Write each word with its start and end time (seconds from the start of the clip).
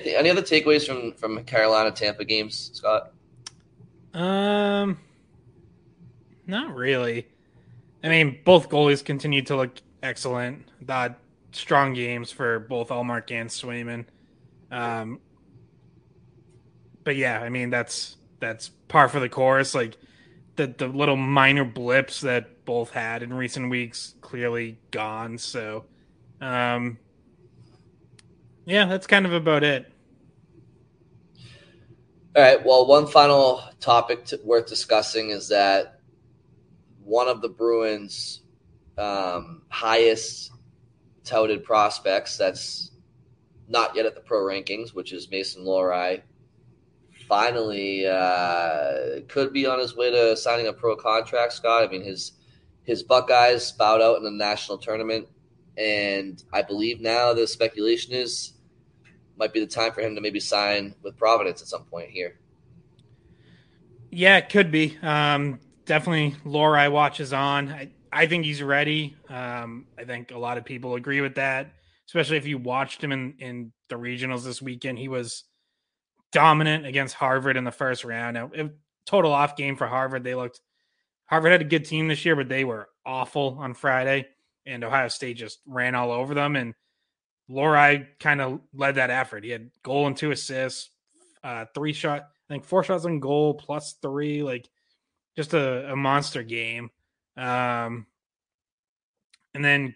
Any 0.00 0.28
other 0.30 0.42
takeaways 0.42 0.86
from 0.86 1.12
from 1.14 1.42
Carolina 1.44 1.90
Tampa 1.90 2.24
games, 2.24 2.70
Scott? 2.74 3.12
Um, 4.12 4.98
not 6.46 6.74
really. 6.74 7.28
I 8.04 8.08
mean, 8.08 8.38
both 8.44 8.68
goalies 8.68 9.04
continued 9.04 9.46
to 9.46 9.56
look 9.56 9.80
excellent. 10.02 10.68
That 10.82 11.18
strong 11.52 11.94
games 11.94 12.30
for 12.30 12.58
both 12.58 12.88
Ullmark 12.88 13.30
and 13.30 13.48
Swayman. 13.48 14.04
Um, 14.70 15.20
but 17.02 17.16
yeah, 17.16 17.40
I 17.40 17.48
mean 17.48 17.70
that's 17.70 18.16
that's 18.38 18.68
par 18.88 19.08
for 19.08 19.20
the 19.20 19.30
course. 19.30 19.74
Like 19.74 19.96
the 20.56 20.66
the 20.66 20.88
little 20.88 21.16
minor 21.16 21.64
blips 21.64 22.20
that 22.20 22.64
both 22.66 22.90
had 22.90 23.22
in 23.22 23.32
recent 23.32 23.70
weeks 23.70 24.14
clearly 24.20 24.78
gone. 24.90 25.38
So, 25.38 25.86
um, 26.40 26.98
yeah, 28.66 28.84
that's 28.84 29.06
kind 29.06 29.24
of 29.24 29.32
about 29.32 29.64
it. 29.64 29.90
All 32.36 32.42
right. 32.42 32.62
Well, 32.62 32.86
one 32.86 33.06
final 33.06 33.62
topic 33.80 34.26
to, 34.26 34.40
worth 34.44 34.66
discussing 34.66 35.30
is 35.30 35.48
that 35.48 36.00
one 37.02 37.28
of 37.28 37.40
the 37.40 37.48
Bruins' 37.48 38.42
um, 38.98 39.62
highest 39.70 40.52
touted 41.24 41.64
prospects 41.64 42.36
that's 42.36 42.90
not 43.68 43.96
yet 43.96 44.04
at 44.04 44.14
the 44.14 44.20
pro 44.20 44.40
rankings, 44.40 44.94
which 44.94 45.12
is 45.12 45.30
Mason 45.30 45.64
Lohrei, 45.64 46.22
finally 47.26 48.06
uh, 48.06 49.20
could 49.28 49.52
be 49.52 49.66
on 49.66 49.78
his 49.78 49.96
way 49.96 50.10
to 50.10 50.36
signing 50.36 50.66
a 50.66 50.72
pro 50.72 50.94
contract. 50.96 51.52
Scott, 51.52 51.84
I 51.84 51.88
mean 51.88 52.02
his 52.04 52.32
his 52.82 53.02
Buckeyes 53.02 53.72
bowed 53.72 54.00
out 54.02 54.18
in 54.18 54.24
the 54.24 54.30
national 54.30 54.78
tournament, 54.78 55.26
and 55.76 56.42
I 56.52 56.62
believe 56.62 57.00
now 57.00 57.32
the 57.32 57.46
speculation 57.46 58.12
is 58.12 58.52
might 59.36 59.52
be 59.52 59.60
the 59.60 59.66
time 59.66 59.92
for 59.92 60.00
him 60.00 60.14
to 60.14 60.20
maybe 60.20 60.40
sign 60.40 60.94
with 61.02 61.16
Providence 61.16 61.62
at 61.62 61.68
some 61.68 61.84
point 61.84 62.10
here. 62.10 62.38
Yeah, 64.10 64.38
it 64.38 64.48
could 64.48 64.70
be. 64.70 64.96
Um, 65.02 65.60
definitely, 65.84 66.36
Lohrei 66.44 66.90
watches 66.90 67.32
on. 67.32 67.68
I, 67.68 67.90
I 68.12 68.26
think 68.26 68.44
he's 68.44 68.62
ready. 68.62 69.16
Um, 69.28 69.86
I 69.98 70.04
think 70.04 70.30
a 70.30 70.38
lot 70.38 70.58
of 70.58 70.64
people 70.64 70.94
agree 70.94 71.20
with 71.20 71.34
that, 71.34 71.72
especially 72.06 72.36
if 72.36 72.46
you 72.46 72.58
watched 72.58 73.02
him 73.02 73.12
in, 73.12 73.34
in 73.38 73.72
the 73.88 73.96
regionals 73.96 74.44
this 74.44 74.62
weekend. 74.62 74.98
He 74.98 75.08
was 75.08 75.44
dominant 76.32 76.86
against 76.86 77.14
Harvard 77.14 77.56
in 77.56 77.64
the 77.64 77.72
first 77.72 78.04
round. 78.04 78.34
Now, 78.34 78.50
it, 78.54 78.74
total 79.06 79.32
off 79.32 79.56
game 79.56 79.76
for 79.76 79.86
Harvard. 79.86 80.24
They 80.24 80.34
looked 80.34 80.60
Harvard 81.26 81.52
had 81.52 81.60
a 81.60 81.64
good 81.64 81.84
team 81.84 82.08
this 82.08 82.24
year, 82.24 82.36
but 82.36 82.48
they 82.48 82.64
were 82.64 82.88
awful 83.04 83.56
on 83.58 83.74
Friday, 83.74 84.28
and 84.64 84.84
Ohio 84.84 85.08
State 85.08 85.36
just 85.36 85.58
ran 85.66 85.94
all 85.94 86.12
over 86.12 86.34
them. 86.34 86.56
And 86.56 86.74
Lohrei 87.50 88.06
kind 88.18 88.40
of 88.40 88.60
led 88.74 88.96
that 88.96 89.10
effort. 89.10 89.44
He 89.44 89.50
had 89.50 89.70
goal 89.82 90.06
and 90.06 90.16
two 90.16 90.30
assists, 90.30 90.90
uh, 91.44 91.66
three 91.74 91.92
shot, 91.92 92.22
I 92.48 92.54
think 92.54 92.64
four 92.64 92.82
shots 92.82 93.04
on 93.04 93.20
goal 93.20 93.54
plus 93.54 93.96
three, 94.02 94.42
like 94.42 94.68
just 95.36 95.54
a, 95.54 95.92
a 95.92 95.96
monster 95.96 96.42
game. 96.42 96.90
Um, 97.36 98.06
and 99.54 99.64
then 99.64 99.94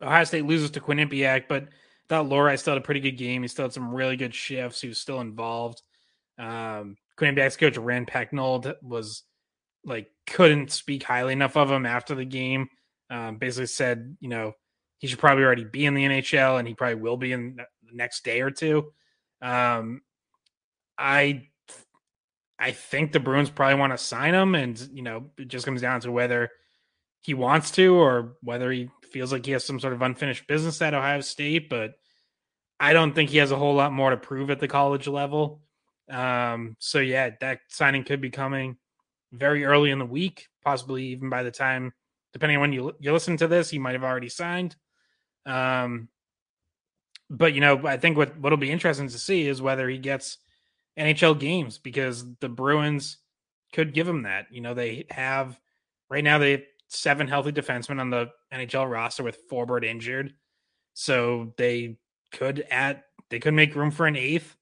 Ohio 0.00 0.24
State 0.24 0.46
loses 0.46 0.72
to 0.72 0.80
Quinnipiac, 0.80 1.44
but 1.48 1.68
thought 2.08 2.26
Lohrei 2.26 2.58
still 2.58 2.74
had 2.74 2.82
a 2.82 2.84
pretty 2.84 3.00
good 3.00 3.12
game. 3.12 3.42
He 3.42 3.48
still 3.48 3.64
had 3.64 3.72
some 3.72 3.94
really 3.94 4.16
good 4.16 4.34
shifts. 4.34 4.80
He 4.80 4.88
was 4.88 4.98
still 4.98 5.20
involved. 5.20 5.82
Um, 6.38 6.96
Quinnipiac's 7.18 7.56
coach 7.56 7.76
Rand 7.76 8.08
Pecknold 8.08 8.74
was 8.82 9.22
like 9.84 10.08
couldn't 10.26 10.70
speak 10.70 11.02
highly 11.02 11.32
enough 11.32 11.56
of 11.56 11.70
him 11.70 11.86
after 11.86 12.14
the 12.14 12.24
game. 12.24 12.68
Um, 13.10 13.36
basically 13.36 13.66
said, 13.66 14.16
you 14.20 14.28
know, 14.28 14.52
he 15.02 15.08
should 15.08 15.18
probably 15.18 15.42
already 15.42 15.64
be 15.64 15.84
in 15.84 15.94
the 15.94 16.04
NHL, 16.04 16.60
and 16.60 16.68
he 16.68 16.74
probably 16.74 16.94
will 16.94 17.16
be 17.16 17.32
in 17.32 17.56
the 17.56 17.66
next 17.92 18.24
day 18.24 18.40
or 18.40 18.52
two. 18.52 18.92
Um, 19.42 20.00
I 20.96 21.48
I 22.56 22.70
think 22.70 23.10
the 23.10 23.18
Bruins 23.18 23.50
probably 23.50 23.80
want 23.80 23.92
to 23.92 23.98
sign 23.98 24.32
him, 24.32 24.54
and 24.54 24.78
you 24.92 25.02
know, 25.02 25.30
it 25.36 25.48
just 25.48 25.66
comes 25.66 25.82
down 25.82 26.02
to 26.02 26.12
whether 26.12 26.50
he 27.20 27.34
wants 27.34 27.72
to 27.72 27.96
or 27.96 28.36
whether 28.42 28.70
he 28.70 28.90
feels 29.10 29.32
like 29.32 29.44
he 29.44 29.50
has 29.52 29.64
some 29.64 29.80
sort 29.80 29.92
of 29.92 30.02
unfinished 30.02 30.46
business 30.46 30.80
at 30.80 30.94
Ohio 30.94 31.20
State. 31.20 31.68
But 31.68 31.94
I 32.78 32.92
don't 32.92 33.12
think 33.12 33.30
he 33.30 33.38
has 33.38 33.50
a 33.50 33.56
whole 33.56 33.74
lot 33.74 33.92
more 33.92 34.10
to 34.10 34.16
prove 34.16 34.50
at 34.50 34.60
the 34.60 34.68
college 34.68 35.08
level. 35.08 35.62
Um, 36.08 36.76
so 36.78 37.00
yeah, 37.00 37.30
that 37.40 37.58
signing 37.66 38.04
could 38.04 38.20
be 38.20 38.30
coming 38.30 38.76
very 39.32 39.64
early 39.64 39.90
in 39.90 39.98
the 39.98 40.06
week, 40.06 40.46
possibly 40.64 41.06
even 41.06 41.28
by 41.28 41.42
the 41.42 41.50
time, 41.50 41.92
depending 42.32 42.58
on 42.58 42.60
when 42.60 42.72
you 42.72 42.92
you 43.00 43.12
listen 43.12 43.36
to 43.38 43.48
this, 43.48 43.68
he 43.68 43.80
might 43.80 43.94
have 43.94 44.04
already 44.04 44.28
signed. 44.28 44.76
Um, 45.46 46.08
but 47.30 47.54
you 47.54 47.60
know, 47.60 47.86
I 47.86 47.96
think 47.96 48.16
what 48.16 48.38
what'll 48.38 48.58
be 48.58 48.70
interesting 48.70 49.08
to 49.08 49.18
see 49.18 49.46
is 49.46 49.62
whether 49.62 49.88
he 49.88 49.98
gets 49.98 50.38
NHL 50.98 51.38
games 51.38 51.78
because 51.78 52.24
the 52.40 52.48
Bruins 52.48 53.18
could 53.72 53.94
give 53.94 54.06
him 54.06 54.22
that. 54.22 54.46
You 54.50 54.60
know, 54.60 54.74
they 54.74 55.06
have 55.10 55.58
right 56.10 56.22
now 56.22 56.38
they 56.38 56.52
have 56.52 56.62
seven 56.88 57.26
healthy 57.26 57.52
defensemen 57.52 58.00
on 58.00 58.10
the 58.10 58.30
NHL 58.52 58.90
roster 58.90 59.22
with 59.22 59.48
Forbort 59.50 59.84
injured, 59.84 60.34
so 60.94 61.54
they 61.56 61.96
could 62.32 62.66
add 62.70 63.02
they 63.30 63.38
could 63.38 63.54
make 63.54 63.74
room 63.74 63.90
for 63.90 64.06
an 64.06 64.16
eighth. 64.16 64.54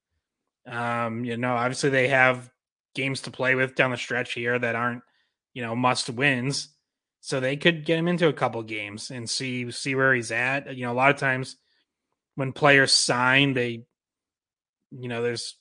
Um, 0.66 1.24
you 1.24 1.36
know, 1.36 1.54
obviously 1.54 1.90
they 1.90 2.08
have 2.08 2.50
games 2.94 3.22
to 3.22 3.30
play 3.30 3.54
with 3.54 3.74
down 3.74 3.90
the 3.90 3.96
stretch 3.96 4.32
here 4.34 4.58
that 4.58 4.76
aren't 4.76 5.02
you 5.54 5.62
know 5.62 5.74
must 5.74 6.08
wins. 6.08 6.68
So 7.20 7.38
they 7.38 7.56
could 7.56 7.84
get 7.84 7.98
him 7.98 8.08
into 8.08 8.28
a 8.28 8.32
couple 8.32 8.62
games 8.62 9.10
and 9.10 9.28
see 9.28 9.70
see 9.70 9.94
where 9.94 10.14
he's 10.14 10.32
at. 10.32 10.74
You 10.74 10.86
know, 10.86 10.92
a 10.92 10.94
lot 10.94 11.10
of 11.10 11.16
times 11.16 11.56
when 12.34 12.52
players 12.52 12.92
sign, 12.92 13.52
they 13.52 13.84
you 14.90 15.08
know, 15.08 15.22
there's 15.22 15.56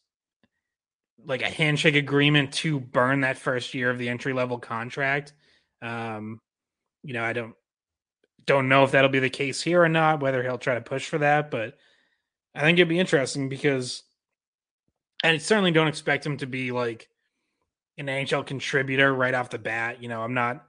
like 1.26 1.42
a 1.42 1.50
handshake 1.50 1.96
agreement 1.96 2.54
to 2.54 2.80
burn 2.80 3.22
that 3.22 3.38
first 3.38 3.74
year 3.74 3.90
of 3.90 3.98
the 3.98 4.10
entry 4.10 4.34
level 4.34 4.58
contract. 4.58 5.34
Um, 5.82 6.40
you 7.04 7.14
know, 7.14 7.24
I 7.24 7.34
don't 7.34 7.54
don't 8.46 8.70
know 8.70 8.84
if 8.84 8.92
that'll 8.92 9.10
be 9.10 9.20
the 9.20 9.30
case 9.30 9.62
here 9.62 9.84
or 9.84 9.90
not, 9.90 10.22
whether 10.22 10.42
he'll 10.42 10.58
try 10.58 10.76
to 10.76 10.82
push 10.82 11.08
for 11.08 11.20
that, 11.20 11.52
but 11.52 11.76
I 12.56 12.62
think 12.62 12.78
it'd 12.78 12.90
be 12.90 13.00
interesting 13.00 13.50
because 13.50 14.04
I 15.24 15.38
certainly 15.38 15.72
don't 15.72 15.88
expect 15.88 16.26
him 16.26 16.38
to 16.38 16.48
be 16.48 16.72
like 16.72 17.10
an 17.98 18.08
NHL 18.08 18.46
contributor 18.46 19.14
right 19.14 19.34
off 19.34 19.50
the 19.50 19.60
bat. 19.60 20.02
You 20.02 20.10
know, 20.10 20.22
I'm 20.22 20.34
not 20.34 20.66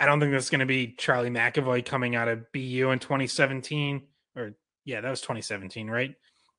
I 0.00 0.06
don't 0.06 0.20
think 0.20 0.32
that's 0.32 0.50
going 0.50 0.60
to 0.60 0.66
be 0.66 0.94
Charlie 0.98 1.30
McAvoy 1.30 1.84
coming 1.84 2.16
out 2.16 2.28
of 2.28 2.50
BU 2.52 2.90
in 2.90 2.98
2017 2.98 4.02
or 4.36 4.54
yeah, 4.84 5.00
that 5.00 5.10
was 5.10 5.20
2017, 5.20 5.88
right? 5.88 6.14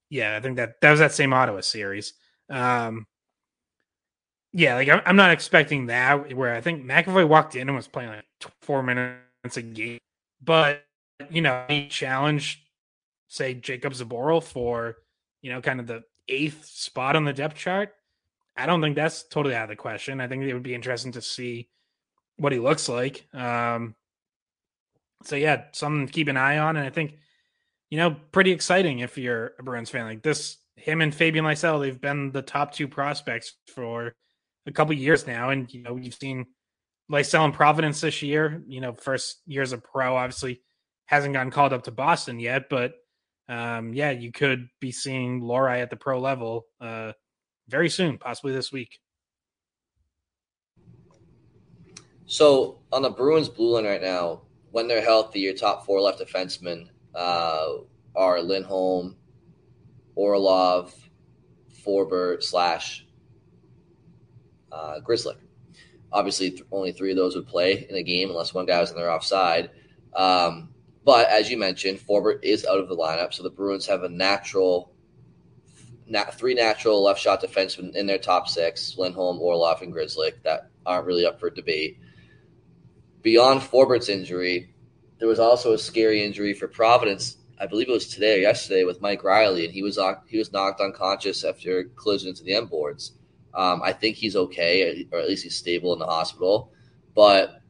Yeah, 0.10 0.36
I 0.36 0.40
think 0.40 0.58
that 0.58 0.82
that 0.82 0.92
was 0.92 1.00
that 1.00 1.12
same 1.12 1.34
Ottawa 1.34 1.62
series. 1.62 2.14
Um, 2.50 3.08
yeah, 4.54 4.76
like 4.76 4.88
I'm 5.06 5.16
not 5.16 5.32
expecting 5.32 5.88
that. 5.88 6.34
Where 6.34 6.54
I 6.54 6.62
think 6.62 6.86
McAvoy 6.86 7.28
walked 7.28 7.56
in 7.56 7.68
and 7.68 7.76
was 7.76 7.88
playing 7.88 8.10
like 8.10 8.24
four 8.62 8.84
minutes 8.84 9.58
a 9.58 9.62
game, 9.62 10.00
but 10.42 10.86
you 11.30 11.42
know 11.42 11.66
he 11.68 11.88
challenged, 11.88 12.60
say 13.28 13.54
Jakub 13.56 14.02
Zboril 14.02 14.42
for 14.42 14.98
you 15.42 15.52
know 15.52 15.62
kind 15.62 15.80
of 15.80 15.88
the 15.88 16.04
eighth 16.30 16.66
spot 16.66 17.16
on 17.16 17.26
the 17.26 17.34
depth 17.34 17.58
chart. 17.58 17.94
I 18.56 18.66
don't 18.66 18.82
think 18.82 18.96
that's 18.96 19.24
totally 19.24 19.56
out 19.56 19.64
of 19.64 19.70
the 19.70 19.76
question. 19.76 20.22
I 20.22 20.28
think 20.28 20.44
it 20.44 20.54
would 20.54 20.64
be 20.64 20.76
interesting 20.76 21.12
to 21.14 21.22
see 21.22 21.68
what 22.38 22.52
he 22.52 22.60
looks 22.60 22.90
like. 22.90 23.28
Um, 23.34 23.96
so 25.24 25.36
yeah, 25.36 25.66
something 25.72 26.08
to 26.08 26.14
keep 26.14 26.28
an 26.28 26.38
eye 26.38 26.58
on, 26.58 26.78
and 26.78 26.86
I 26.86 26.90
think 26.90 27.16
you 27.90 27.98
know 27.98 28.16
pretty 28.32 28.52
exciting 28.52 29.00
if 29.00 29.18
you're 29.18 29.54
a 29.60 29.64
Bruins 29.64 29.90
fan. 29.90 30.06
Like 30.06 30.24
this, 30.24 30.58
him 30.76 31.02
and 31.02 31.14
Fabian 31.14 31.46
Lysell, 31.46 31.82
they've 31.82 32.00
been 32.00 32.32
the 32.32 32.42
top 32.42 32.74
two 32.74 32.88
prospects 32.88 33.54
for 33.74 34.14
a 34.68 34.72
couple 34.72 34.94
years 34.94 35.26
now, 35.26 35.50
and 35.50 35.72
you 35.74 35.82
know 35.82 35.94
we've 35.94 36.14
seen 36.14 36.46
Lysell 37.12 37.46
in 37.46 37.52
Providence 37.52 38.02
this 38.02 38.22
year. 38.22 38.64
You 38.68 38.82
know, 38.82 38.94
first 38.94 39.42
year 39.46 39.62
as 39.62 39.74
a 39.74 39.78
pro, 39.78 40.16
obviously 40.16 40.62
hasn't 41.06 41.34
gotten 41.34 41.52
called 41.52 41.74
up 41.74 41.84
to 41.84 41.92
Boston 41.92 42.40
yet, 42.40 42.70
but 42.70 42.94
um, 43.48 43.94
yeah, 43.94 44.12
you 44.12 44.32
could 44.32 44.68
be 44.80 44.92
seeing 44.92 45.42
Lohrei 45.42 45.82
at 45.82 45.90
the 45.90 45.96
pro 45.96 46.20
level 46.20 46.66
uh, 46.82 47.12
very 47.68 47.90
soon, 47.90 48.18
possibly 48.18 48.54
this 48.54 48.72
week. 48.72 49.00
So 52.28 52.80
on 52.92 53.04
the 53.04 53.10
Bruins 53.10 53.50
blue 53.50 53.76
line 53.76 53.86
right 53.86 54.02
now, 54.02 54.42
when 54.72 54.88
they're 54.88 55.02
healthy, 55.02 55.40
your 55.40 55.54
top 55.54 55.86
four 55.86 56.02
left 56.02 56.20
defensemen 56.20 56.90
uh, 57.14 57.76
are 58.16 58.42
Lindholm, 58.42 59.16
Orlov, 60.16 60.94
Forbort 61.86 62.44
slash 62.44 63.06
uh. 64.72 65.00
Obviously, 66.12 66.52
th- 66.52 66.64
only 66.72 66.92
three 66.92 67.12
of 67.12 67.18
those 67.18 67.36
would 67.36 67.48
play 67.48 67.86
in 67.90 67.96
a 67.96 68.04
game 68.04 68.30
unless 68.30 68.54
one 68.54 68.66
guy 68.66 68.80
was 68.80 68.92
on 68.92 68.98
their 68.98 69.12
offside. 69.12 69.70
Um, 70.16 70.70
but 71.04 71.30
as 71.30 71.50
you 71.50 71.58
mentioned, 71.58 72.00
Forbort 72.00 72.44
is 72.44 72.66
out 72.66 72.80
of 72.80 72.90
the 72.90 72.96
lineup, 72.96 73.34
so 73.34 73.44
the 73.44 73.50
Bruins 73.50 73.86
have 73.88 74.04
a 74.04 74.10
natural, 74.10 74.92
nat- 76.08 76.34
three 76.38 76.54
natural 76.54 77.04
left 77.04 77.20
shot 77.20 77.42
defensemen 77.42 77.96
in 77.96 78.08
their 78.08 78.18
top 78.18 78.48
six: 78.48 78.98
Lindholm, 78.98 79.40
Orlov, 79.40 79.82
and 79.82 79.94
Grzelcyk 79.94 80.42
that 80.44 80.70
aren't 80.86 81.06
really 81.06 81.26
up 81.26 81.40
for 81.40 81.50
debate. 81.50 82.00
Beyond 83.26 83.62
Forbort's 83.62 84.08
injury, 84.08 84.70
there 85.18 85.28
was 85.28 85.40
also 85.40 85.74
a 85.74 85.80
scary 85.80 86.24
injury 86.24 86.54
for 86.54 86.68
Providence. 86.68 87.38
I 87.60 87.66
believe 87.66 87.90
it 87.90 87.92
was 87.92 88.08
today 88.08 88.36
or 88.36 88.42
yesterday 88.42 88.84
with 88.84 89.02
Mike 89.02 89.24
Reilly, 89.24 89.66
and 89.66 89.74
he 89.74 89.82
was 89.82 90.00
he 90.28 90.38
was 90.38 90.54
knocked 90.54 90.80
unconscious 90.80 91.44
after 91.44 91.86
collision 91.96 92.30
into 92.30 92.44
the 92.44 92.54
end 92.54 92.70
boards. 92.70 93.14
Um, 93.56 93.82
I 93.82 93.94
think 93.94 94.16
he's 94.16 94.36
okay, 94.36 95.08
or 95.12 95.18
at 95.18 95.28
least 95.28 95.42
he's 95.42 95.56
stable 95.56 95.92
in 95.94 95.98
the 95.98 96.06
hospital. 96.06 96.72
But 97.16 97.64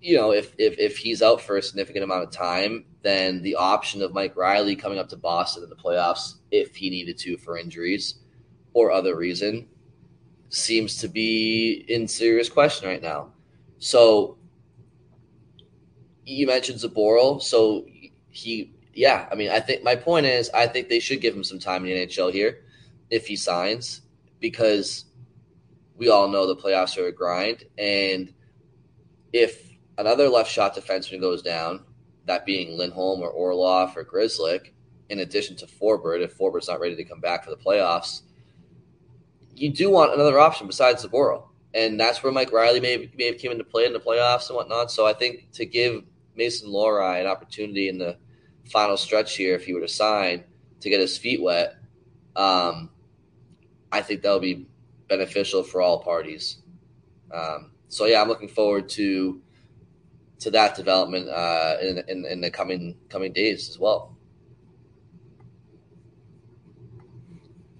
you 0.00 0.16
know, 0.16 0.32
if 0.32 0.56
if 0.58 0.76
if 0.76 0.98
he's 0.98 1.22
out 1.22 1.40
for 1.40 1.56
a 1.56 1.62
significant 1.62 2.02
amount 2.02 2.24
of 2.24 2.32
time, 2.32 2.84
then 3.02 3.42
the 3.42 3.54
option 3.54 4.02
of 4.02 4.12
Mike 4.12 4.34
Reilly 4.34 4.74
coming 4.74 4.98
up 4.98 5.08
to 5.10 5.16
Boston 5.16 5.62
in 5.62 5.70
the 5.70 5.76
playoffs, 5.76 6.34
if 6.50 6.74
he 6.74 6.90
needed 6.90 7.16
to 7.18 7.36
for 7.36 7.56
injuries 7.56 8.16
or 8.72 8.90
other 8.90 9.16
reason, 9.16 9.68
seems 10.48 10.96
to 10.96 11.06
be 11.06 11.84
in 11.86 12.08
serious 12.08 12.48
question 12.48 12.88
right 12.88 13.02
now. 13.02 13.34
So 13.78 14.36
you 16.30 16.46
mentioned 16.46 16.78
Zboril, 16.78 17.42
so 17.42 17.86
he, 18.28 18.72
yeah. 18.94 19.28
I 19.30 19.34
mean, 19.34 19.50
I 19.50 19.60
think 19.60 19.82
my 19.82 19.96
point 19.96 20.26
is, 20.26 20.50
I 20.50 20.66
think 20.66 20.88
they 20.88 21.00
should 21.00 21.20
give 21.20 21.34
him 21.34 21.44
some 21.44 21.58
time 21.58 21.84
in 21.84 21.90
the 21.90 22.06
NHL 22.06 22.32
here 22.32 22.62
if 23.10 23.26
he 23.26 23.36
signs, 23.36 24.02
because 24.38 25.06
we 25.96 26.08
all 26.08 26.28
know 26.28 26.46
the 26.46 26.56
playoffs 26.56 26.96
are 26.96 27.06
a 27.06 27.12
grind, 27.12 27.64
and 27.78 28.32
if 29.32 29.70
another 29.98 30.28
left 30.28 30.50
shot 30.50 30.74
defenseman 30.74 31.20
goes 31.20 31.42
down, 31.42 31.84
that 32.26 32.46
being 32.46 32.76
Lindholm 32.76 33.20
or 33.20 33.30
Orlov 33.30 33.96
or 33.96 34.04
Grzelcyk, 34.04 34.72
in 35.08 35.20
addition 35.20 35.56
to 35.56 35.66
Forbort, 35.66 36.22
if 36.22 36.38
Forbort's 36.38 36.68
not 36.68 36.80
ready 36.80 36.94
to 36.96 37.04
come 37.04 37.20
back 37.20 37.44
for 37.44 37.50
the 37.50 37.56
playoffs, 37.56 38.22
you 39.54 39.70
do 39.72 39.90
want 39.90 40.14
another 40.14 40.38
option 40.38 40.66
besides 40.66 41.04
Zboril. 41.04 41.44
And 41.74 41.98
that's 41.98 42.22
where 42.22 42.32
Mike 42.32 42.52
Reilly 42.52 42.80
may, 42.80 43.10
may 43.16 43.26
have 43.26 43.38
came 43.38 43.52
into 43.52 43.64
play 43.64 43.84
in 43.84 43.92
the 43.92 44.00
playoffs 44.00 44.48
and 44.48 44.56
whatnot. 44.56 44.90
So 44.90 45.06
I 45.06 45.12
think 45.12 45.50
to 45.52 45.66
give 45.66 46.02
Mason 46.40 46.70
Lohrei 46.70 47.20
an 47.20 47.26
opportunity 47.26 47.90
in 47.90 47.98
the 47.98 48.16
final 48.64 48.96
stretch 48.96 49.36
here, 49.36 49.54
if 49.54 49.66
he 49.66 49.74
were 49.74 49.82
to 49.82 49.88
sign, 49.88 50.42
to 50.80 50.88
get 50.88 50.98
his 50.98 51.18
feet 51.18 51.42
wet, 51.42 51.74
um, 52.34 52.88
I 53.92 54.00
think 54.00 54.22
that 54.22 54.32
would 54.32 54.40
be 54.40 54.66
beneficial 55.06 55.62
for 55.62 55.82
all 55.82 56.02
parties. 56.02 56.56
Um, 57.30 57.72
so 57.88 58.06
yeah, 58.06 58.22
I'm 58.22 58.28
looking 58.28 58.48
forward 58.48 58.88
to 58.90 59.42
to 60.38 60.50
that 60.52 60.74
development 60.74 61.28
uh, 61.28 61.76
in, 61.82 62.02
in, 62.08 62.24
in 62.24 62.40
the 62.40 62.50
coming 62.50 62.96
coming 63.10 63.34
days 63.34 63.68
as 63.68 63.78
well. 63.78 64.16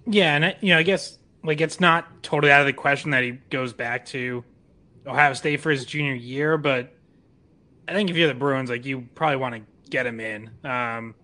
Yeah, 0.05 0.35
and 0.35 0.45
I, 0.45 0.55
you 0.61 0.73
know, 0.73 0.77
I 0.77 0.83
guess 0.83 1.17
like 1.43 1.61
it's 1.61 1.79
not 1.79 2.21
totally 2.21 2.51
out 2.51 2.61
of 2.61 2.67
the 2.67 2.73
question 2.73 3.11
that 3.11 3.23
he 3.23 3.31
goes 3.49 3.73
back 3.73 4.05
to 4.07 4.43
Ohio 5.07 5.33
State 5.33 5.61
for 5.61 5.71
his 5.71 5.83
junior 5.83 6.13
year, 6.13 6.57
but 6.59 6.93
I 7.87 7.93
think 7.93 8.09
if 8.09 8.15
you're 8.15 8.27
the 8.27 8.33
Bruins, 8.33 8.69
like 8.69 8.85
you 8.85 9.07
probably 9.15 9.37
want 9.37 9.55
to 9.55 9.61
get 9.89 10.05
him 10.05 10.19
in, 10.19 10.49
um, 10.63 11.15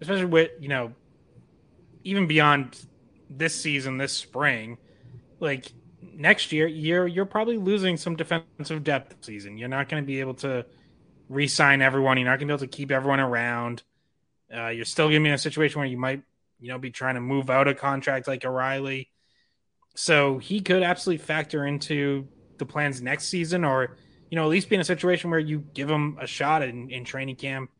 especially 0.00 0.26
with 0.26 0.50
you 0.60 0.68
know, 0.68 0.92
even 2.04 2.26
beyond 2.26 2.78
this 3.28 3.54
season, 3.54 3.96
this 3.98 4.12
spring, 4.12 4.78
like 5.38 5.72
next 6.14 6.52
year, 6.52 6.66
you're 6.66 7.06
you're 7.06 7.26
probably 7.26 7.56
losing 7.56 7.96
some 7.96 8.16
defensive 8.16 8.84
depth 8.84 9.24
season. 9.24 9.56
You're 9.56 9.68
not 9.68 9.88
going 9.88 10.02
to 10.02 10.06
be 10.06 10.20
able 10.20 10.34
to 10.34 10.66
re-sign 11.28 11.80
everyone. 11.80 12.18
You're 12.18 12.26
not 12.26 12.38
going 12.38 12.48
to 12.48 12.56
be 12.56 12.64
able 12.64 12.70
to 12.70 12.76
keep 12.76 12.90
everyone 12.90 13.20
around. 13.20 13.82
Uh, 14.54 14.68
you're 14.68 14.84
still 14.84 15.06
going 15.06 15.20
to 15.20 15.24
be 15.24 15.28
in 15.28 15.34
a 15.34 15.38
situation 15.38 15.78
where 15.78 15.88
you 15.88 15.96
might, 15.96 16.22
you 16.58 16.68
know, 16.68 16.78
be 16.78 16.90
trying 16.90 17.14
to 17.14 17.20
move 17.20 17.48
out 17.50 17.68
a 17.68 17.74
contract 17.74 18.26
like 18.26 18.44
O'Reilly. 18.44 19.08
So 19.94 20.38
he 20.38 20.60
could 20.60 20.82
absolutely 20.82 21.24
factor 21.24 21.64
into 21.64 22.26
the 22.58 22.66
plans 22.66 23.00
next 23.00 23.28
season, 23.28 23.64
or 23.64 23.96
you 24.30 24.36
know, 24.36 24.44
at 24.44 24.48
least 24.48 24.68
be 24.68 24.76
in 24.76 24.80
a 24.80 24.84
situation 24.84 25.30
where 25.30 25.40
you 25.40 25.64
give 25.74 25.90
him 25.90 26.16
a 26.20 26.26
shot 26.26 26.62
in, 26.62 26.90
in 26.90 27.04
training 27.04 27.36
camp 27.36 27.70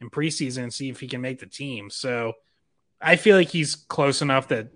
and 0.00 0.10
preseason 0.10 0.64
and 0.64 0.74
see 0.74 0.88
if 0.88 1.00
he 1.00 1.06
can 1.06 1.20
make 1.20 1.38
the 1.38 1.46
team. 1.46 1.90
So 1.90 2.32
I 3.00 3.16
feel 3.16 3.36
like 3.36 3.48
he's 3.48 3.74
close 3.74 4.22
enough 4.22 4.48
that 4.48 4.68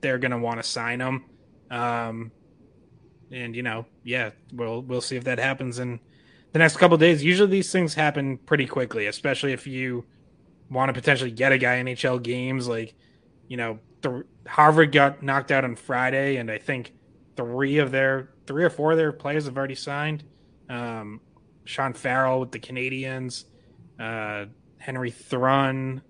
they're 0.00 0.18
going 0.18 0.32
to 0.32 0.38
want 0.38 0.62
to 0.62 0.68
sign 0.68 1.00
him. 1.00 1.24
Um, 1.70 2.32
and 3.30 3.54
you 3.54 3.62
know, 3.62 3.86
yeah, 4.02 4.30
we'll 4.52 4.82
we'll 4.82 5.00
see 5.00 5.16
if 5.16 5.24
that 5.24 5.38
happens 5.38 5.78
in 5.78 6.00
the 6.52 6.58
next 6.58 6.76
couple 6.78 6.96
days. 6.96 7.22
Usually 7.22 7.50
these 7.50 7.70
things 7.70 7.94
happen 7.94 8.38
pretty 8.38 8.66
quickly, 8.66 9.06
especially 9.06 9.52
if 9.52 9.66
you 9.66 10.04
want 10.68 10.88
to 10.88 10.92
potentially 10.92 11.30
get 11.30 11.52
a 11.52 11.58
guy 11.58 11.76
in 11.76 11.86
NHL 11.86 12.22
games. 12.22 12.66
Like, 12.66 12.94
you 13.46 13.56
know, 13.56 13.78
the, 14.02 14.24
Harvard 14.46 14.90
got 14.90 15.22
knocked 15.22 15.52
out 15.52 15.64
on 15.64 15.76
Friday, 15.76 16.36
and 16.36 16.50
I 16.50 16.58
think 16.58 16.92
three 17.36 17.78
of 17.78 17.92
their 17.92 18.30
three 18.46 18.64
or 18.64 18.70
four 18.70 18.92
of 18.92 18.98
their 18.98 19.12
players 19.12 19.44
have 19.44 19.56
already 19.56 19.76
signed. 19.76 20.24
Um, 20.70 21.20
Sean 21.64 21.92
Farrell 21.92 22.40
with 22.40 22.52
the 22.52 22.58
Canadiens, 22.58 23.44
uh, 23.98 24.46
Henry 24.78 25.10
Thrun, 25.10 26.02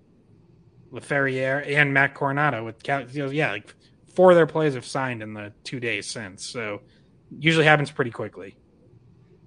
Laferriere, 0.92 1.66
and 1.76 1.92
Matt 1.92 2.14
Coronato 2.14 2.64
with 2.64 3.34
yeah, 3.34 3.50
like 3.50 3.74
four 4.14 4.30
of 4.30 4.36
their 4.36 4.46
players 4.46 4.74
have 4.74 4.86
signed 4.86 5.22
in 5.22 5.34
the 5.34 5.52
two 5.64 5.80
days 5.80 6.06
since. 6.06 6.46
So 6.46 6.82
usually 7.38 7.64
happens 7.64 7.90
pretty 7.90 8.10
quickly. 8.10 8.56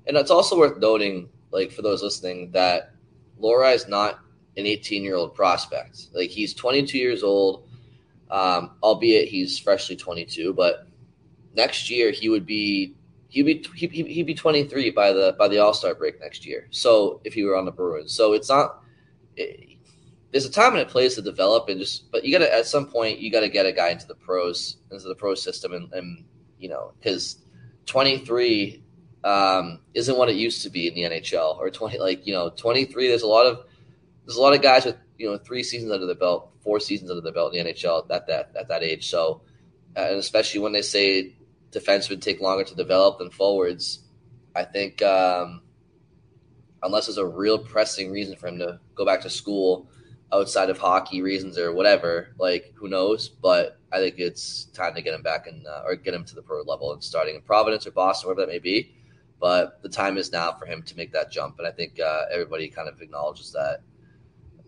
And 0.07 0.17
it's 0.17 0.31
also 0.31 0.57
worth 0.57 0.77
noting, 0.77 1.29
like 1.51 1.71
for 1.71 1.81
those 1.81 2.03
listening, 2.03 2.51
that 2.51 2.93
Lohrei 3.41 3.75
is 3.75 3.87
not 3.87 4.19
an 4.57 4.65
18 4.65 5.03
year 5.03 5.15
old 5.15 5.33
prospect. 5.33 6.07
Like 6.13 6.29
he's 6.29 6.53
22 6.53 6.97
years 6.97 7.23
old, 7.23 7.67
um, 8.29 8.71
albeit 8.81 9.29
he's 9.29 9.59
freshly 9.59 9.95
22. 9.95 10.53
But 10.53 10.87
next 11.55 11.89
year 11.89 12.11
he 12.11 12.29
would 12.29 12.45
be 12.45 12.95
he'd 13.33 13.43
be 13.43 13.87
he'd 13.87 14.25
be 14.25 14.35
23 14.35 14.91
by 14.91 15.11
the 15.11 15.35
by 15.37 15.47
the 15.47 15.57
All 15.57 15.73
Star 15.73 15.95
break 15.95 16.19
next 16.19 16.45
year. 16.45 16.67
So 16.69 17.19
if 17.23 17.33
he 17.33 17.43
were 17.43 17.57
on 17.57 17.65
the 17.65 17.71
Bruins, 17.71 18.13
so 18.13 18.33
it's 18.33 18.49
not. 18.49 18.81
It, 19.35 19.69
there's 20.31 20.45
a 20.45 20.51
time 20.51 20.73
and 20.73 20.81
a 20.81 20.85
place 20.85 21.13
to 21.13 21.21
develop 21.21 21.69
and 21.69 21.79
just, 21.79 22.11
but 22.11 22.25
you 22.25 22.31
got 22.31 22.43
to 22.43 22.51
at 22.51 22.65
some 22.65 22.87
point 22.87 23.19
you 23.19 23.31
got 23.31 23.41
to 23.41 23.49
get 23.49 23.67
a 23.67 23.71
guy 23.71 23.89
into 23.89 24.07
the 24.07 24.15
pros 24.15 24.77
into 24.91 25.07
the 25.07 25.13
pro 25.13 25.35
system 25.35 25.73
and, 25.73 25.93
and 25.93 26.25
you 26.57 26.67
know 26.67 26.91
because 26.97 27.37
23 27.85 28.81
um, 29.23 29.79
isn't 29.93 30.17
what 30.17 30.29
it 30.29 30.35
used 30.35 30.63
to 30.63 30.71
be 30.71 30.87
in 30.87 30.95
the 30.95 31.03
NHL 31.03 31.57
or 31.57 31.69
20 31.69 31.99
like 31.99 32.25
you 32.25 32.33
know 32.33 32.49
23 32.49 33.07
there's 33.07 33.21
a 33.21 33.27
lot 33.27 33.45
of 33.45 33.65
there's 34.25 34.37
a 34.37 34.41
lot 34.41 34.55
of 34.55 34.61
guys 34.63 34.85
with 34.85 34.97
you 35.19 35.29
know 35.29 35.37
three 35.37 35.61
seasons 35.61 35.91
under 35.91 36.07
the 36.07 36.15
belt 36.15 36.51
four 36.61 36.79
seasons 36.79 37.11
under 37.11 37.21
the 37.21 37.31
belt 37.31 37.53
in 37.53 37.65
the 37.65 37.71
NHL 37.71 38.09
at 38.09 38.25
that 38.25 38.51
at 38.59 38.67
that 38.67 38.81
age 38.81 39.11
so 39.11 39.41
uh, 39.95 40.01
and 40.01 40.17
especially 40.17 40.61
when 40.61 40.71
they 40.71 40.81
say 40.81 41.35
defensemen 41.73 42.21
take 42.21 42.41
longer 42.41 42.63
to 42.63 42.75
develop 42.75 43.19
than 43.19 43.29
forwards 43.29 43.99
I 44.55 44.63
think 44.63 45.01
um, 45.01 45.61
unless 46.83 47.07
there's 47.07 47.17
a 47.17 47.25
real 47.25 47.57
pressing 47.57 48.11
reason 48.11 48.35
for 48.35 48.47
him 48.47 48.59
to 48.59 48.79
go 48.95 49.05
back 49.05 49.21
to 49.21 49.29
school 49.29 49.89
outside 50.31 50.69
of 50.69 50.77
hockey 50.77 51.21
reasons 51.21 51.57
or 51.57 51.73
whatever 51.73 52.33
like 52.39 52.73
who 52.75 52.87
knows 52.87 53.29
but 53.29 53.79
I 53.91 53.97
think 53.97 54.15
it's 54.17 54.65
time 54.65 54.95
to 54.95 55.01
get 55.01 55.13
him 55.13 55.21
back 55.21 55.47
and 55.47 55.65
uh, 55.67 55.83
or 55.85 55.95
get 55.95 56.13
him 56.13 56.25
to 56.25 56.35
the 56.35 56.41
pro 56.41 56.61
level 56.61 56.93
and 56.93 57.03
starting 57.03 57.35
in 57.35 57.41
Providence 57.41 57.85
or 57.87 57.91
Boston 57.91 58.27
wherever 58.27 58.41
that 58.45 58.51
may 58.51 58.59
be 58.59 58.95
but 59.43 59.81
the 59.81 59.89
time 59.89 60.17
is 60.17 60.31
now 60.31 60.53
for 60.53 60.65
him 60.65 60.81
to 60.83 60.95
make 60.95 61.11
that 61.11 61.29
jump. 61.29 61.59
And 61.59 61.67
I 61.67 61.71
think 61.71 61.99
uh, 61.99 62.21
everybody 62.31 62.69
kind 62.69 62.87
of 62.87 63.01
acknowledges 63.01 63.51
that. 63.51 63.79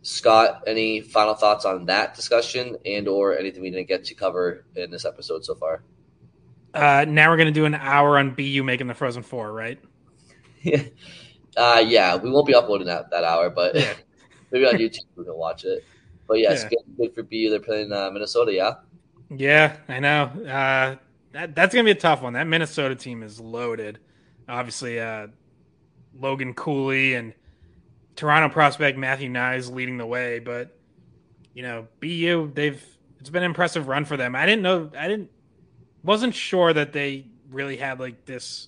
Scott, 0.02 0.64
any 0.68 1.00
final 1.00 1.34
thoughts 1.34 1.64
on 1.64 1.86
that 1.86 2.14
discussion 2.14 2.76
and 2.86 3.08
or 3.08 3.38
anything 3.38 3.62
we 3.62 3.72
didn't 3.72 3.88
get 3.88 4.04
to 4.04 4.14
cover 4.14 4.66
in 4.76 4.92
this 4.92 5.06
episode 5.06 5.46
so 5.46 5.56
far? 5.56 5.82
Uh, 6.76 7.06
now 7.08 7.30
we're 7.30 7.38
going 7.38 7.48
to 7.48 7.54
do 7.54 7.66
an 7.66 7.76
hour 7.76 8.18
on 8.18 8.32
BU 8.32 8.64
making 8.64 8.88
the 8.88 8.94
Frozen 8.94 9.24
Four, 9.24 9.52
right? 9.52 9.80
yeah, 10.62 10.84
uh, 11.58 11.84
yeah. 11.86 12.16
We 12.16 12.30
won't 12.30 12.48
be 12.48 12.56
uploading 12.56 12.88
that 12.88 13.10
that 13.12 13.24
hour, 13.24 13.50
but 13.50 13.76
yeah. 13.76 13.94
maybe 14.52 14.66
on 14.66 14.76
YouTube 14.76 15.06
we 15.16 15.26
can 15.26 15.36
watch 15.36 15.66
it. 15.66 15.84
But 16.28 16.40
yes, 16.40 16.64
yeah. 16.64 16.70
good, 16.70 16.98
good 16.98 17.16
for 17.16 17.24
BU. 17.24 17.50
They're 17.50 17.60
playing 17.60 17.92
uh, 17.92 18.10
Minnesota, 18.12 18.54
yeah. 18.54 18.74
Yeah, 19.30 19.78
I 19.88 20.00
know. 20.00 20.24
Uh, 20.24 20.96
that 21.32 21.56
that's 21.56 21.74
gonna 21.74 21.86
be 21.86 21.92
a 21.92 21.96
tough 21.96 22.22
one. 22.22 22.34
That 22.34 22.48
Minnesota 22.48 22.96
team 22.96 23.24
is 23.24 23.40
loaded 23.40 24.00
obviously 24.48 25.00
uh, 25.00 25.28
Logan 26.20 26.54
Cooley 26.54 27.14
and 27.16 27.34
Toronto 28.16 28.54
prospect 28.54 28.98
Matthew 28.98 29.30
Knies 29.30 29.72
leading 29.72 29.98
the 29.98 30.06
way, 30.06 30.40
but 30.40 30.78
you 31.54 31.64
know 31.64 31.88
BU 32.00 32.52
they've 32.54 32.84
it's 33.20 33.30
been 33.30 33.44
an 33.44 33.50
impressive 33.50 33.88
run 33.88 34.06
for 34.06 34.18
them. 34.18 34.36
I 34.36 34.46
didn't 34.46 34.62
know 34.62 34.90
I 34.98 35.08
didn't 35.08 35.30
wasn't 36.06 36.36
sure 36.36 36.72
that 36.72 36.94
they 36.94 37.26
really 37.50 37.78
had 37.78 38.00
like 38.00 38.26
this 38.26 38.68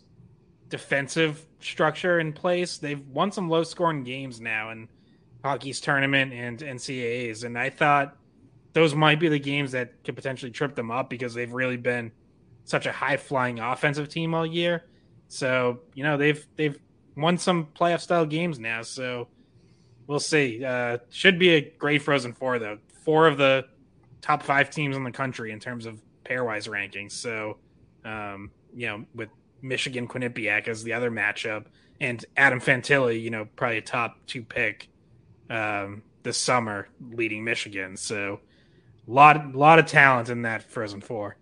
defensive 0.69 1.45
structure 1.59 2.19
in 2.19 2.33
place. 2.33 2.77
They've 2.77 3.05
won 3.07 3.31
some 3.31 3.49
low 3.49 3.63
scoring 3.63 4.03
games 4.03 4.41
now 4.41 4.71
in 4.71 4.89
Hockey 5.43 5.69
East 5.69 5.83
tournament 5.83 6.33
and 6.33 6.59
NCAAs, 6.59 7.43
and 7.43 7.57
I 7.57 7.69
thought 7.69 8.17
those 8.73 8.93
might 8.93 9.19
be 9.19 9.29
the 9.29 9.39
games 9.39 9.71
that 9.71 10.03
could 10.03 10.15
potentially 10.15 10.51
trip 10.51 10.75
them 10.75 10.91
up 10.91 11.09
because 11.09 11.33
they've 11.33 11.51
really 11.51 11.77
been 11.77 12.11
such 12.65 12.85
a 12.85 12.91
high 12.91 13.17
flying 13.17 13.59
offensive 13.59 14.09
team 14.09 14.33
all 14.33 14.45
year. 14.45 14.85
So 15.27 15.79
you 15.93 16.03
know 16.03 16.17
they've 16.17 16.45
they've 16.55 16.77
won 17.15 17.37
some 17.37 17.67
playoff 17.75 18.01
style 18.01 18.25
games 18.25 18.59
now. 18.59 18.81
So 18.81 19.27
we'll 20.07 20.19
see. 20.19 20.63
Uh, 20.63 20.97
should 21.09 21.39
be 21.39 21.49
a 21.49 21.61
great 21.61 22.01
Frozen 22.01 22.33
Four 22.33 22.59
though. 22.59 22.79
Four 23.03 23.27
of 23.27 23.37
the 23.37 23.65
top 24.21 24.43
five 24.43 24.69
teams 24.69 24.95
in 24.95 25.03
the 25.03 25.11
country 25.11 25.51
in 25.51 25.59
terms 25.59 25.85
of 25.85 26.01
pairwise 26.27 26.67
rankings. 26.69 27.13
So 27.13 27.57
um, 28.05 28.51
you 28.75 28.87
know 28.87 29.05
with 29.15 29.29
Michigan 29.61 30.07
Quinnipiac 30.07 30.67
as 30.67 30.83
the 30.83 30.93
other 30.93 31.09
matchup, 31.11 31.65
and 31.99 32.23
Adam 32.35 32.59
Fantilli, 32.59 33.21
you 33.21 33.29
know, 33.29 33.47
probably 33.55 33.77
a 33.77 33.81
top 33.81 34.17
two 34.27 34.43
pick 34.43 34.87
um, 35.49 36.03
this 36.23 36.37
summer, 36.37 36.87
leading 37.11 37.43
Michigan. 37.43 37.97
So 37.97 38.39
a 39.07 39.11
lot, 39.11 39.55
lot 39.55 39.79
of 39.79 39.85
talent 39.85 40.29
in 40.29 40.43
that 40.43 40.63
Frozen 40.63 41.01
Four. 41.01 41.37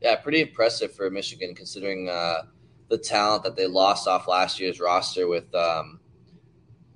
Yeah, 0.00 0.16
pretty 0.16 0.40
impressive 0.40 0.94
for 0.94 1.10
Michigan 1.10 1.54
considering 1.54 2.08
uh, 2.08 2.42
the 2.88 2.98
talent 2.98 3.42
that 3.44 3.56
they 3.56 3.66
lost 3.66 4.06
off 4.06 4.28
last 4.28 4.60
year's 4.60 4.80
roster. 4.80 5.26
With 5.28 5.54
um, 5.54 6.00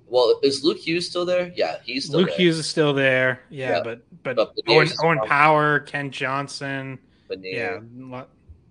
well, 0.07 0.39
is 0.43 0.63
Luke 0.63 0.77
Hughes 0.79 1.07
still 1.07 1.25
there? 1.25 1.51
Yeah, 1.55 1.77
he's 1.83 2.05
still 2.05 2.19
Luke 2.19 2.29
there. 2.29 2.37
Hughes 2.37 2.57
is 2.57 2.67
still 2.67 2.93
there. 2.93 3.41
Yeah, 3.49 3.77
Yeah. 3.77 3.83
but 3.83 4.01
but, 4.23 4.35
But 4.35 4.53
Owen, 4.67 4.89
Owen. 5.03 5.19
Power, 5.25 5.79
Kent 5.81 6.13
Johnson, 6.13 6.99
Yeah, 7.31 7.79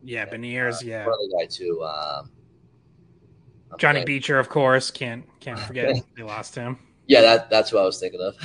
yeah, 0.03 0.27
Beniers, 0.27 0.83
yeah, 0.83 1.03
Another 1.03 1.17
guy 1.39 1.47
too. 1.47 1.83
Um, 1.83 2.31
Johnny. 3.79 4.05
Beecher, 4.05 4.39
of 4.39 4.49
course. 4.49 4.91
Can't 4.91 5.25
can't 5.41 5.59
forget 5.59 5.97
they 6.17 6.23
lost 6.23 6.55
him. 6.55 6.79
Yeah, 7.07 7.21
that 7.23 7.51
that's 7.51 7.73
what 7.73 7.83
I 7.83 7.87
was 7.87 8.01
thinking 8.01 8.21
of. 8.21 8.37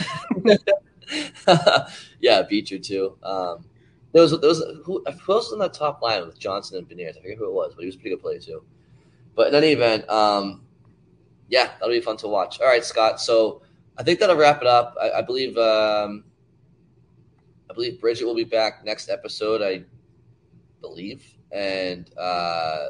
yeah, 2.19 2.41
Beecher 2.43 2.79
too. 2.79 3.17
Um, 3.23 3.65
there 4.11 4.21
was 4.21 4.31
there 4.39 4.49
was 4.49 4.63
who, 4.83 5.03
who 5.03 5.33
else 5.33 5.45
was 5.45 5.53
in 5.53 5.59
that 5.59 5.73
top 5.73 6.01
line 6.01 6.25
with 6.25 6.39
Johnson 6.39 6.77
and 6.77 6.87
Beniers? 6.87 7.17
I 7.17 7.21
forget 7.21 7.37
who 7.37 7.45
it 7.45 7.53
was, 7.53 7.73
but 7.75 7.81
he 7.81 7.85
was 7.87 7.95
a 7.95 7.99
pretty 7.99 8.15
good 8.15 8.21
player 8.21 8.39
too. 8.39 8.63
But 9.35 9.47
in 9.47 9.55
any 9.55 9.71
event, 9.71 10.07
um, 10.09 10.61
yeah, 11.49 11.71
that'll 11.79 11.89
be 11.89 12.01
fun 12.01 12.17
to 12.17 12.27
watch. 12.27 12.59
All 12.59 12.67
right, 12.67 12.83
Scott. 12.83 13.19
So 13.19 13.61
I 13.97 14.03
think 14.03 14.19
that'll 14.19 14.35
wrap 14.35 14.61
it 14.61 14.67
up. 14.67 14.95
I, 15.01 15.11
I 15.11 15.21
believe 15.21 15.57
um, 15.57 16.23
I 17.69 17.73
believe 17.73 17.99
Bridget 17.99 18.25
will 18.25 18.35
be 18.35 18.43
back 18.43 18.85
next 18.85 19.09
episode. 19.09 19.61
I 19.61 19.83
believe, 20.83 21.25
and 21.51 22.09
uh, 22.17 22.89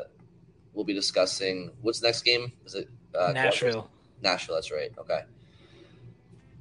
we'll 0.74 0.84
be 0.84 0.94
discussing 0.94 1.72
what's 1.82 2.00
the 2.02 2.08
next 2.08 2.24
game. 2.24 2.52
Is 2.66 2.76
it 2.76 2.90
uh, 3.18 3.32
Nashville. 3.32 3.90
Nashville, 4.22 4.56
that's 4.56 4.72
right. 4.72 4.92
Okay. 4.98 5.22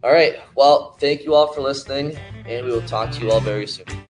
All 0.04 0.12
right. 0.12 0.36
Well, 0.54 0.92
thank 1.00 1.24
you 1.24 1.34
all 1.34 1.52
for 1.52 1.60
listening, 1.60 2.16
and 2.46 2.66
we 2.66 2.72
will 2.72 2.82
talk 2.82 3.10
to 3.12 3.20
you 3.20 3.30
all 3.30 3.40
very 3.40 3.66
soon. 3.66 3.86